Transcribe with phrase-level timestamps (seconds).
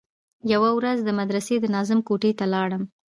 [0.53, 2.83] يوه ورځ د مدرسې د ناظم کوټې ته ولاړم.